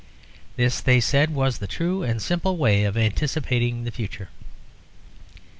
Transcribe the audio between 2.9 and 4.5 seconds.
anticipating the future.